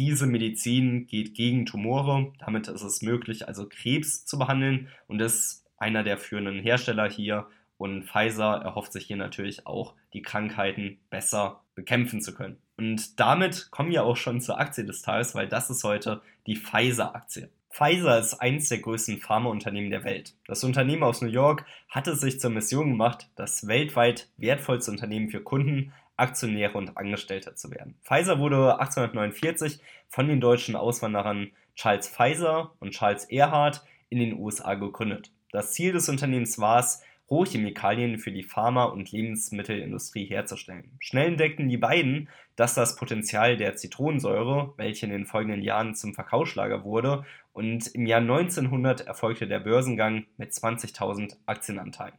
diese 0.00 0.26
Medizin 0.26 1.06
geht 1.06 1.34
gegen 1.34 1.66
Tumore. 1.66 2.32
Damit 2.38 2.68
ist 2.68 2.80
es 2.80 3.02
möglich, 3.02 3.46
also 3.46 3.68
Krebs 3.68 4.24
zu 4.24 4.38
behandeln 4.38 4.88
und 5.08 5.20
ist 5.20 5.66
einer 5.76 6.02
der 6.02 6.16
führenden 6.16 6.58
Hersteller 6.58 7.10
hier. 7.10 7.46
Und 7.76 8.04
Pfizer 8.04 8.62
erhofft 8.62 8.94
sich 8.94 9.04
hier 9.04 9.18
natürlich 9.18 9.66
auch, 9.66 9.94
die 10.14 10.22
Krankheiten 10.22 10.98
besser 11.10 11.60
bekämpfen 11.74 12.22
zu 12.22 12.34
können. 12.34 12.56
Und 12.78 13.20
damit 13.20 13.70
kommen 13.70 13.90
wir 13.90 14.04
auch 14.04 14.16
schon 14.16 14.40
zur 14.40 14.58
Aktie 14.58 14.86
des 14.86 15.02
Tages, 15.02 15.34
weil 15.34 15.48
das 15.48 15.68
ist 15.68 15.84
heute 15.84 16.22
die 16.46 16.56
Pfizer-Aktie. 16.56 17.50
Pfizer 17.68 18.18
ist 18.18 18.34
eines 18.40 18.70
der 18.70 18.78
größten 18.78 19.18
Pharmaunternehmen 19.18 19.90
der 19.90 20.04
Welt. 20.04 20.34
Das 20.46 20.64
Unternehmen 20.64 21.02
aus 21.02 21.20
New 21.20 21.28
York 21.28 21.66
hat 21.90 22.08
es 22.08 22.20
sich 22.20 22.40
zur 22.40 22.50
Mission 22.50 22.88
gemacht, 22.92 23.28
das 23.36 23.66
weltweit 23.66 24.30
wertvollste 24.38 24.90
Unternehmen 24.90 25.28
für 25.28 25.42
Kunden, 25.42 25.92
Aktionäre 26.20 26.76
und 26.76 26.96
Angestellte 26.96 27.54
zu 27.54 27.70
werden. 27.70 27.96
Pfizer 28.02 28.38
wurde 28.38 28.78
1849 28.78 29.80
von 30.08 30.28
den 30.28 30.40
deutschen 30.40 30.76
Auswanderern 30.76 31.50
Charles 31.74 32.08
Pfizer 32.08 32.72
und 32.78 32.92
Charles 32.92 33.24
Erhard 33.24 33.84
in 34.10 34.18
den 34.18 34.38
USA 34.38 34.74
gegründet. 34.74 35.32
Das 35.50 35.72
Ziel 35.72 35.92
des 35.92 36.08
Unternehmens 36.08 36.58
war 36.58 36.80
es, 36.80 37.02
Rohchemikalien 37.30 38.18
für 38.18 38.32
die 38.32 38.42
Pharma- 38.42 38.86
und 38.86 39.12
Lebensmittelindustrie 39.12 40.24
herzustellen. 40.24 40.90
Schnell 40.98 41.28
entdeckten 41.28 41.68
die 41.68 41.76
beiden, 41.76 42.28
dass 42.56 42.74
das 42.74 42.96
Potenzial 42.96 43.56
der 43.56 43.76
Zitronensäure, 43.76 44.74
welche 44.76 45.06
in 45.06 45.12
den 45.12 45.26
folgenden 45.26 45.62
Jahren 45.62 45.94
zum 45.94 46.12
Verkaufsschlager 46.12 46.84
wurde, 46.84 47.24
und 47.52 47.86
im 47.94 48.06
Jahr 48.06 48.20
1900 48.20 49.02
erfolgte 49.06 49.46
der 49.46 49.60
Börsengang 49.60 50.26
mit 50.38 50.50
20.000 50.50 51.36
Aktienanteilen. 51.46 52.14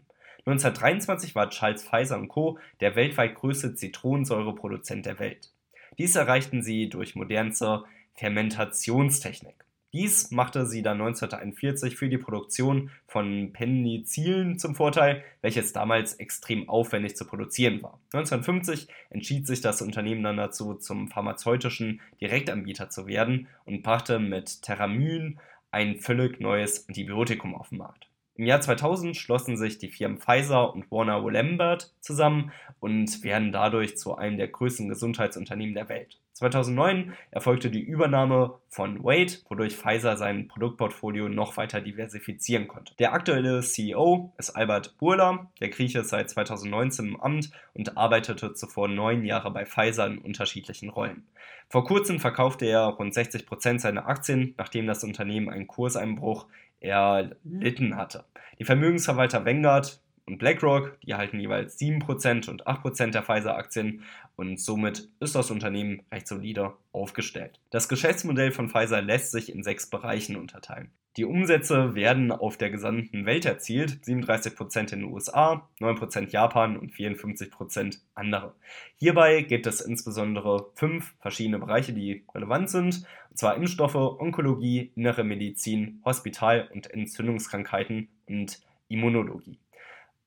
1923 0.45 1.35
war 1.35 1.49
Charles 1.49 1.83
Pfizer 1.83 2.19
Co. 2.27 2.57
der 2.79 2.95
weltweit 2.95 3.35
größte 3.35 3.75
Zitronensäureproduzent 3.75 5.05
der 5.05 5.19
Welt. 5.19 5.51
Dies 5.97 6.15
erreichten 6.15 6.63
sie 6.63 6.89
durch 6.89 7.15
modernste 7.15 7.83
Fermentationstechnik. 8.15 9.55
Dies 9.93 10.31
machte 10.31 10.65
sie 10.65 10.81
dann 10.81 11.01
1941 11.01 11.97
für 11.97 12.07
die 12.07 12.17
Produktion 12.17 12.91
von 13.07 13.51
Penicillin 13.51 14.57
zum 14.57 14.73
Vorteil, 14.73 15.21
welches 15.41 15.73
damals 15.73 16.13
extrem 16.13 16.69
aufwendig 16.69 17.17
zu 17.17 17.25
produzieren 17.25 17.83
war. 17.83 17.99
1950 18.13 18.88
entschied 19.09 19.47
sich 19.47 19.59
das 19.59 19.81
Unternehmen 19.81 20.23
dann 20.23 20.38
dazu, 20.38 20.75
zum 20.75 21.09
pharmazeutischen 21.09 21.99
Direktanbieter 22.21 22.89
zu 22.89 23.05
werden 23.05 23.47
und 23.65 23.83
brachte 23.83 24.19
mit 24.19 24.61
Terramyn 24.61 25.39
ein 25.71 25.97
völlig 25.97 26.39
neues 26.39 26.88
Antibiotikum 26.88 27.53
auf 27.53 27.69
den 27.69 27.79
Markt. 27.79 28.07
Im 28.41 28.47
Jahr 28.47 28.59
2000 28.59 29.15
schlossen 29.15 29.55
sich 29.55 29.77
die 29.77 29.91
Firmen 29.91 30.17
Pfizer 30.17 30.73
und 30.73 30.89
Warner 30.89 31.21
Lambert 31.29 31.93
zusammen 31.99 32.51
und 32.79 33.23
werden 33.23 33.51
dadurch 33.51 33.97
zu 33.97 34.15
einem 34.15 34.38
der 34.38 34.47
größten 34.47 34.89
Gesundheitsunternehmen 34.89 35.75
der 35.75 35.89
Welt. 35.89 36.17
2009 36.33 37.13
erfolgte 37.29 37.69
die 37.69 37.83
Übernahme 37.83 38.55
von 38.67 39.03
Wade, 39.03 39.33
wodurch 39.47 39.75
Pfizer 39.75 40.17
sein 40.17 40.47
Produktportfolio 40.47 41.29
noch 41.29 41.55
weiter 41.55 41.81
diversifizieren 41.81 42.67
konnte. 42.67 42.95
Der 42.95 43.13
aktuelle 43.13 43.61
CEO 43.61 44.33
ist 44.39 44.49
Albert 44.49 44.97
Burla, 44.97 45.51
der 45.59 45.69
Grieche 45.69 45.99
ist 45.99 46.09
seit 46.09 46.31
2019 46.31 47.09
im 47.09 47.21
Amt 47.21 47.51
und 47.75 47.95
arbeitete 47.95 48.55
zuvor 48.55 48.88
neun 48.88 49.23
Jahre 49.23 49.51
bei 49.51 49.67
Pfizer 49.67 50.07
in 50.07 50.17
unterschiedlichen 50.17 50.89
Rollen. 50.89 51.27
Vor 51.69 51.85
kurzem 51.85 52.19
verkaufte 52.19 52.65
er 52.65 52.85
rund 52.85 53.13
60 53.13 53.45
Prozent 53.45 53.79
seiner 53.79 54.07
Aktien, 54.07 54.55
nachdem 54.57 54.88
das 54.88 55.03
Unternehmen 55.03 55.47
einen 55.47 55.67
Kurseinbruch 55.67 56.47
erlitten 56.81 57.95
hatte. 57.95 58.25
Die 58.59 58.65
Vermögensverwalter 58.65 59.45
Vanguard 59.45 60.01
und 60.25 60.37
BlackRock, 60.37 60.99
die 61.01 61.11
erhalten 61.11 61.39
jeweils 61.39 61.79
7% 61.79 62.49
und 62.49 62.67
8% 62.67 63.11
der 63.11 63.23
Pfizer-Aktien 63.23 64.03
und 64.41 64.59
somit 64.59 65.07
ist 65.19 65.35
das 65.35 65.51
Unternehmen 65.51 66.01
recht 66.11 66.27
solide 66.27 66.73
aufgestellt. 66.91 67.59
Das 67.69 67.88
Geschäftsmodell 67.88 68.51
von 68.51 68.69
Pfizer 68.69 68.99
lässt 68.99 69.31
sich 69.31 69.53
in 69.53 69.61
sechs 69.61 69.88
Bereichen 69.88 70.35
unterteilen. 70.35 70.89
Die 71.15 71.25
Umsätze 71.25 71.93
werden 71.93 72.31
auf 72.31 72.57
der 72.57 72.71
gesamten 72.71 73.27
Welt 73.27 73.45
erzielt, 73.45 73.99
37% 74.03 74.93
in 74.93 75.01
den 75.01 75.03
USA, 75.03 75.69
9% 75.79 76.29
Japan 76.31 76.75
und 76.75 76.91
54% 76.91 77.99
andere. 78.15 78.55
Hierbei 78.95 79.43
gibt 79.43 79.67
es 79.67 79.79
insbesondere 79.79 80.71
fünf 80.73 81.13
verschiedene 81.19 81.59
Bereiche, 81.59 81.93
die 81.93 82.23
relevant 82.33 82.69
sind, 82.71 83.05
und 83.29 83.38
zwar 83.38 83.55
Impfstoffe, 83.55 83.95
Onkologie, 83.95 84.91
innere 84.95 85.23
Medizin, 85.23 86.01
Hospital- 86.03 86.67
und 86.73 86.89
Entzündungskrankheiten 86.89 88.07
und 88.27 88.59
Immunologie. 88.88 89.59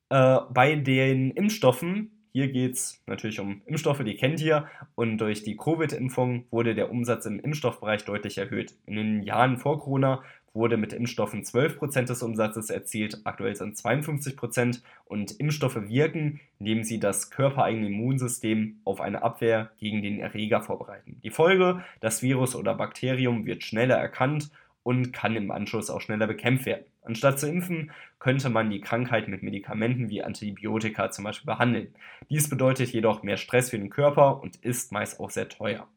Äh, 0.09 0.39
bei 0.51 0.77
den 0.77 1.33
Impfstoffen, 1.33 2.24
hier 2.35 2.49
geht 2.49 2.75
es 2.75 3.01
natürlich 3.07 3.39
um 3.39 3.63
Impfstoffe, 3.65 4.03
die 4.03 4.17
kennt 4.17 4.41
ihr, 4.41 4.67
und 4.97 5.19
durch 5.19 5.45
die 5.45 5.57
Covid-Impfung 5.57 6.47
wurde 6.51 6.75
der 6.75 6.91
Umsatz 6.91 7.27
im 7.27 7.39
Impfstoffbereich 7.39 8.05
deutlich 8.05 8.39
erhöht. 8.39 8.75
In 8.87 8.97
den 8.97 9.23
Jahren 9.23 9.57
vor 9.57 9.81
Corona 9.81 10.21
wurde 10.53 10.77
mit 10.77 10.93
Impfstoffen 10.93 11.45
12% 11.45 12.07
des 12.07 12.25
Umsatzes 12.25 12.71
erzielt, 12.71 13.21
aktuell 13.23 13.55
sind 13.55 13.77
52% 13.77 14.83
und 15.05 15.31
Impfstoffe 15.39 15.89
wirken, 15.89 16.41
indem 16.59 16.83
sie 16.83 16.99
das 16.99 17.31
körpereigene 17.31 17.87
Immunsystem 17.87 18.81
auf 18.83 19.01
eine 19.01 19.23
Abwehr 19.23 19.71
gegen 19.79 20.03
den 20.03 20.19
Erreger 20.19 20.61
vorbereiten. 20.61 21.21
Die 21.23 21.31
Folge, 21.31 21.85
das 22.01 22.21
Virus 22.21 22.57
oder 22.57 22.75
Bakterium 22.75 23.47
wird 23.47 23.63
schneller 23.63 23.97
erkannt 23.97 24.51
und 24.85 25.13
kann 25.13 25.35
im 25.35 25.51
Anschluss 25.51 25.91
auch 25.91 26.01
schneller 26.01 26.29
bekämpft 26.29 26.67
werden. 26.67 26.85
Anstatt 27.03 27.41
zu 27.41 27.49
impfen, 27.49 27.91
könnte 28.21 28.51
man 28.51 28.71
die 28.71 28.81
Krankheit 28.81 29.27
mit 29.27 29.43
Medikamenten 29.43 30.09
wie 30.09 30.23
Antibiotika 30.23 31.11
zum 31.11 31.25
Beispiel 31.25 31.47
behandeln. 31.47 31.89
Dies 32.31 32.49
bedeutet 32.49 32.91
jedoch 32.93 33.25
mehr 33.25 33.37
Stress 33.37 33.71
für 33.71 33.79
den 33.79 33.91
Körper 33.91 34.41
und 34.41 34.57
ist 34.57 34.93
meist 34.93 35.19
auch 35.19 35.31
sehr 35.31 35.49
teuer. 35.49 35.89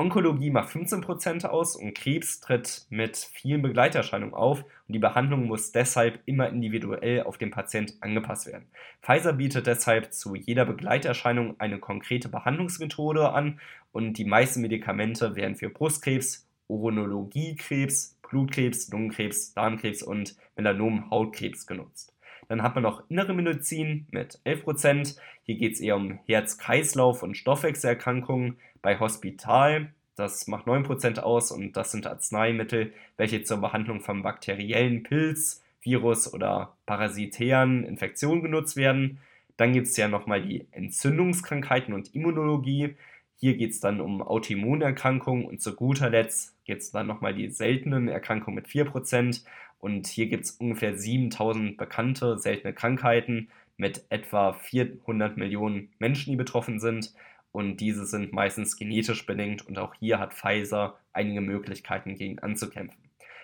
Onkologie 0.00 0.50
macht 0.50 0.68
15% 0.68 1.44
aus 1.46 1.74
und 1.74 1.92
Krebs 1.92 2.38
tritt 2.38 2.86
mit 2.88 3.16
vielen 3.16 3.62
Begleiterscheinungen 3.62 4.32
auf 4.32 4.60
und 4.60 4.92
die 4.92 5.00
Behandlung 5.00 5.46
muss 5.46 5.72
deshalb 5.72 6.20
immer 6.24 6.48
individuell 6.48 7.24
auf 7.24 7.36
den 7.36 7.50
Patient 7.50 7.94
angepasst 8.00 8.46
werden. 8.46 8.66
Pfizer 9.02 9.32
bietet 9.32 9.66
deshalb 9.66 10.12
zu 10.12 10.36
jeder 10.36 10.64
Begleiterscheinung 10.66 11.58
eine 11.58 11.80
konkrete 11.80 12.28
Behandlungsmethode 12.28 13.32
an 13.32 13.58
und 13.90 14.12
die 14.18 14.24
meisten 14.24 14.60
Medikamente 14.60 15.34
werden 15.34 15.56
für 15.56 15.68
Brustkrebs, 15.68 16.48
Urinologiekrebs, 16.68 18.17
Blutkrebs, 18.28 18.88
Lungenkrebs, 18.90 19.54
Darmkrebs 19.54 20.02
und 20.02 20.36
Melanom-Hautkrebs 20.56 21.66
genutzt. 21.66 22.14
Dann 22.48 22.62
hat 22.62 22.74
man 22.74 22.82
noch 22.82 23.08
innere 23.10 23.34
Medizin 23.34 24.06
mit 24.10 24.40
11%. 24.44 25.16
Hier 25.44 25.56
geht 25.56 25.74
es 25.74 25.80
eher 25.80 25.96
um 25.96 26.18
Herz-Kreislauf- 26.26 27.22
und 27.22 27.36
Stoffwechselerkrankungen. 27.36 28.56
Bei 28.80 28.98
Hospital, 28.98 29.92
das 30.16 30.46
macht 30.46 30.66
9% 30.66 31.18
aus 31.20 31.52
und 31.52 31.76
das 31.76 31.90
sind 31.92 32.06
Arzneimittel, 32.06 32.92
welche 33.16 33.42
zur 33.42 33.58
Behandlung 33.58 34.00
von 34.00 34.22
bakteriellen 34.22 35.02
Pilz, 35.02 35.62
Virus 35.82 36.32
oder 36.32 36.74
parasitären 36.86 37.84
Infektionen 37.84 38.42
genutzt 38.42 38.76
werden. 38.76 39.18
Dann 39.56 39.72
gibt 39.72 39.88
es 39.88 39.96
ja 39.96 40.08
nochmal 40.08 40.42
die 40.42 40.66
Entzündungskrankheiten 40.72 41.92
und 41.92 42.14
Immunologie. 42.14 42.94
Hier 43.40 43.56
geht 43.56 43.70
es 43.70 43.78
dann 43.78 44.00
um 44.00 44.20
Autoimmunerkrankungen 44.20 45.44
und 45.44 45.62
zu 45.62 45.76
guter 45.76 46.10
Letzt 46.10 46.56
geht 46.64 46.78
es 46.78 46.90
dann 46.90 47.06
nochmal 47.06 47.34
die 47.34 47.48
seltenen 47.48 48.08
Erkrankungen 48.08 48.56
mit 48.56 48.66
4%. 48.66 49.44
Und 49.78 50.08
hier 50.08 50.26
gibt 50.26 50.44
es 50.44 50.50
ungefähr 50.50 50.98
7000 50.98 51.76
bekannte 51.76 52.36
seltene 52.36 52.74
Krankheiten 52.74 53.48
mit 53.76 54.04
etwa 54.08 54.54
400 54.54 55.36
Millionen 55.36 55.90
Menschen, 56.00 56.32
die 56.32 56.36
betroffen 56.36 56.80
sind. 56.80 57.14
Und 57.52 57.76
diese 57.76 58.06
sind 58.06 58.32
meistens 58.32 58.76
genetisch 58.76 59.24
bedingt 59.24 59.64
und 59.68 59.78
auch 59.78 59.94
hier 59.94 60.18
hat 60.18 60.34
Pfizer 60.34 60.98
einige 61.12 61.40
Möglichkeiten 61.40 62.16
gegen 62.16 62.40
anzukämpfen. 62.40 62.98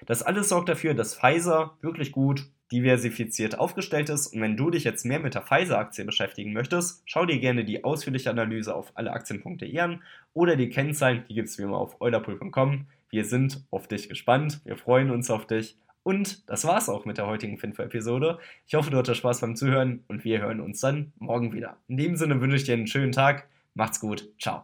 Das 0.07 0.25
alles 0.25 0.49
sorgt 0.49 0.69
dafür, 0.69 0.95
dass 0.95 1.15
Pfizer 1.15 1.79
wirklich 1.83 2.11
gut 2.11 2.49
diversifiziert 2.73 3.59
aufgestellt 3.59 4.09
ist. 4.09 4.29
Und 4.29 4.41
wenn 4.41 4.57
du 4.57 4.71
dich 4.71 4.85
jetzt 4.85 5.05
mehr 5.05 5.21
mit 5.21 5.35
der 5.35 5.43
Pfizer-Aktie 5.43 6.05
beschäftigen 6.05 6.53
möchtest, 6.53 7.03
schau 7.07 7.27
dir 7.27 7.39
gerne 7.39 7.65
die 7.65 7.85
ausführliche 7.85 8.31
Analyse 8.31 8.75
auf 8.75 8.93
alleaktien.de 8.97 9.79
an 9.79 10.03
oder 10.33 10.57
die 10.57 10.69
Kennzahlen, 10.69 11.25
die 11.29 11.35
gibt 11.35 11.49
es 11.49 11.59
wie 11.59 11.63
immer 11.63 11.79
auf 11.79 12.01
eulerpool.com. 12.01 12.87
Wir 13.11 13.25
sind 13.25 13.65
auf 13.71 13.87
dich 13.87 14.09
gespannt, 14.09 14.61
wir 14.65 14.77
freuen 14.77 15.11
uns 15.11 15.31
auf 15.31 15.47
dich. 15.47 15.77
Und 16.05 16.49
das 16.51 16.65
war's 16.67 16.89
auch 16.89 17.07
mit 17.07 17.17
der 17.19 17.27
heutigen 17.27 17.59
Finfo-Episode. 17.59 18.39
Ich 18.67 18.75
hoffe, 18.75 18.91
du 18.91 18.99
hattest 18.99 19.19
Spaß 19.19 19.41
beim 19.41 19.57
Zuhören 19.57 20.05
und 20.07 20.25
wir 20.25 20.41
hören 20.41 20.61
uns 20.61 20.81
dann 20.81 21.13
morgen 21.19 21.53
wieder. 21.53 21.79
In 21.89 21.97
dem 21.97 22.17
Sinne 22.17 22.41
wünsche 22.41 22.57
ich 22.57 22.65
dir 22.65 22.75
einen 22.75 22.87
schönen 22.87 23.13
Tag. 23.13 23.49
Macht's 23.75 24.01
gut. 24.01 24.29
Ciao. 24.39 24.63